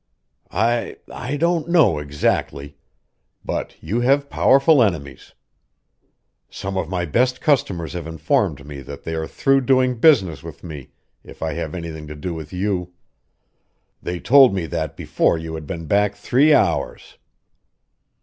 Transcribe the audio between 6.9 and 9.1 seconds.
best customers have informed me that